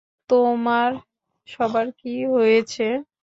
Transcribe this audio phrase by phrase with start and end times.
[0.29, 0.89] তোমার
[1.47, 2.85] সবার কী হয়েছে?